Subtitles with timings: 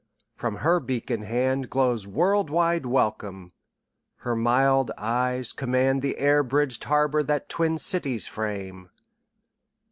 [0.35, 3.51] From her beacon handGlows world wide welcome;
[4.21, 8.89] her mild eyes commandThe air bridged harbour that twin cities frame.